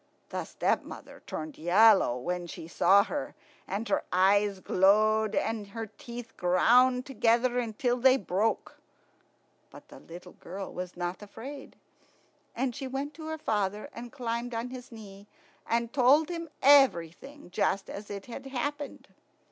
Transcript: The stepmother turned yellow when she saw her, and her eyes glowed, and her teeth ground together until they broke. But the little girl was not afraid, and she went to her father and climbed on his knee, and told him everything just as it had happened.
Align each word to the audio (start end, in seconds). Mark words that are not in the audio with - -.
The 0.29 0.45
stepmother 0.45 1.21
turned 1.27 1.59
yellow 1.59 2.17
when 2.17 2.47
she 2.47 2.67
saw 2.67 3.03
her, 3.03 3.35
and 3.67 3.87
her 3.87 4.03
eyes 4.11 4.59
glowed, 4.59 5.35
and 5.35 5.67
her 5.67 5.85
teeth 5.85 6.35
ground 6.37 7.05
together 7.05 7.59
until 7.59 7.97
they 7.97 8.17
broke. 8.17 8.79
But 9.69 9.89
the 9.89 9.99
little 9.99 10.31
girl 10.33 10.73
was 10.73 10.97
not 10.97 11.21
afraid, 11.21 11.75
and 12.55 12.75
she 12.75 12.87
went 12.87 13.13
to 13.13 13.27
her 13.27 13.37
father 13.37 13.89
and 13.93 14.11
climbed 14.11 14.55
on 14.55 14.69
his 14.71 14.91
knee, 14.91 15.27
and 15.67 15.93
told 15.93 16.29
him 16.29 16.49
everything 16.63 17.51
just 17.51 17.87
as 17.87 18.09
it 18.09 18.25
had 18.25 18.47
happened. 18.47 19.07